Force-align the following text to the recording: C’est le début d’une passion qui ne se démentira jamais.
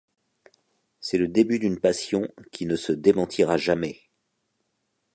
C’est 0.99 1.19
le 1.19 1.27
début 1.27 1.59
d’une 1.59 1.79
passion 1.79 2.27
qui 2.51 2.65
ne 2.65 2.75
se 2.75 2.91
démentira 2.91 3.57
jamais. 3.57 4.01